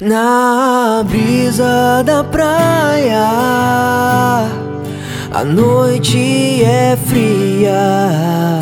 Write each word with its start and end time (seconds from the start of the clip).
Na 0.00 1.04
brisa 1.06 2.02
da 2.02 2.24
praia, 2.24 3.20
a 5.30 5.44
noite 5.44 6.64
é 6.64 6.96
fria. 6.96 8.58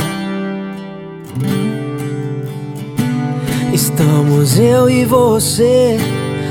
Estamos 3.73 4.59
eu 4.59 4.91
e 4.91 5.05
você, 5.05 5.97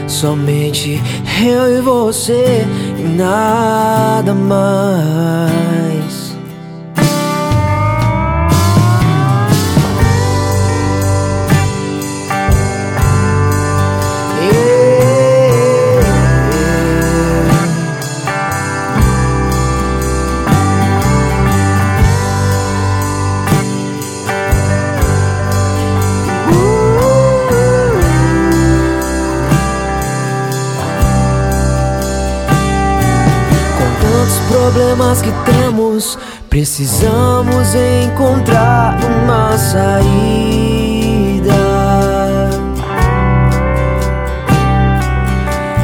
somente 0.07 1.01
eu 1.45 1.79
e 1.79 1.81
você 1.81 2.65
e 2.97 3.04
nada 3.04 4.33
mais. 4.33 6.16
Problemas 34.67 35.22
que 35.22 35.31
temos, 35.45 36.20
precisamos 36.50 37.73
encontrar 38.03 38.98
uma 39.02 39.58
saída. 39.58 39.94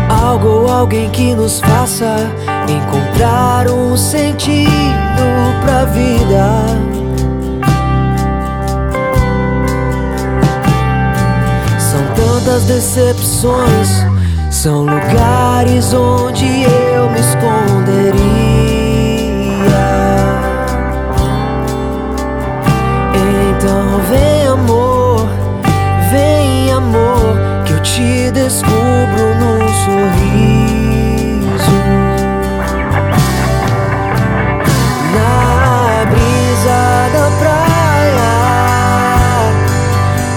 Algo 0.09 0.47
ou 0.47 0.69
alguém 0.69 1.09
que 1.11 1.33
nos 1.33 1.61
faça 1.61 2.29
encontrar 2.67 3.69
um 3.69 3.95
sentido 3.95 4.67
pra 5.61 5.85
vida. 5.85 6.45
São 11.79 12.01
tantas 12.15 12.63
decepções, 12.63 14.05
são 14.51 14.81
lugares 14.81 15.93
onde 15.93 16.63
eu 16.63 17.09
me 17.09 17.19
esconderia. 17.21 18.32
Descubro 28.33 29.35
num 29.35 29.59
sorriso. 29.85 30.63
Na 35.13 36.05
brisa 36.09 36.79
da 37.13 37.25
praia, 37.39 38.33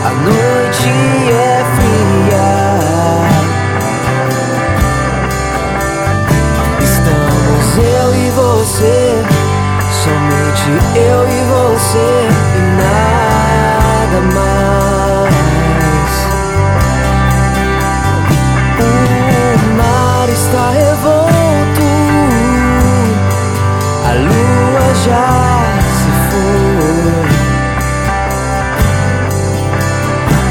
a 0.04 0.10
noite 0.24 0.90
é 1.32 1.64
fria. 1.76 2.50
Estamos 6.82 7.66
eu 7.78 8.08
e 8.14 8.30
você, 8.30 8.96
somente 10.04 10.68
eu 10.96 11.20
e 11.26 11.40
você 11.48 12.08
e 12.56 12.60
nada 12.76 14.20
mais. 14.34 14.55
Já 25.06 25.62
se 25.98 26.10
foi. 26.28 27.26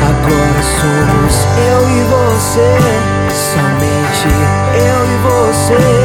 Agora 0.09 0.61
somos 0.79 1.35
eu 1.57 1.81
e 1.89 2.03
você, 2.03 2.71
somente 3.33 4.29
eu 4.73 4.99
e 5.05 5.17
você 5.23 6.04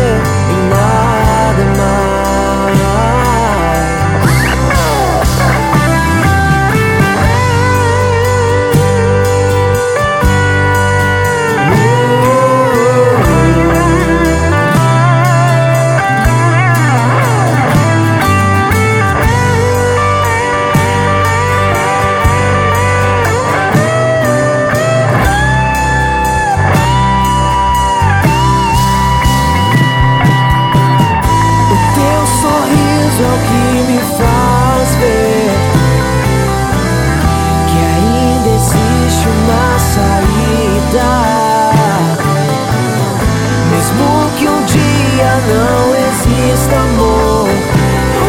é 33.22 33.28
o 33.28 33.38
que 33.47 33.62
me 33.92 33.98
faz 34.16 34.94
ver 34.97 35.50
que 37.66 37.78
ainda 37.78 38.48
existe 38.48 39.28
uma 39.28 39.78
saída, 39.78 41.10
mesmo 43.70 44.06
que 44.38 44.47
um 44.48 44.64
dia 44.64 45.32
não 45.48 45.94
exista 46.08 46.76
amor. 46.76 47.48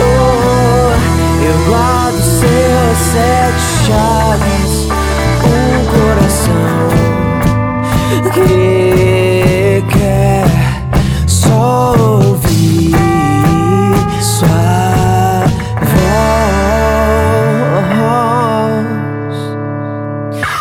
Oh, 0.04 0.92
eu 1.44 1.58
guardo 1.70 2.22
seus 2.22 2.98
sete 2.98 3.66
chaves, 3.86 4.74
um 5.46 5.86
coração 5.86 6.82
que 8.34 9.11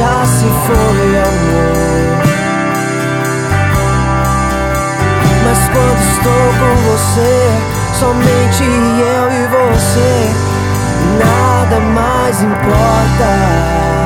já 0.00 0.24
se 0.24 0.46
foi, 0.66 1.08
amor. 1.18 2.20
Mas 5.44 5.60
quando 5.68 6.00
estou 6.14 6.46
com 6.58 6.74
você, 6.88 7.34
somente 7.98 8.62
eu 8.64 9.26
e 9.30 9.46
você, 9.56 10.12
nada 11.22 11.80
mais 11.80 12.42
importa. 12.42 13.99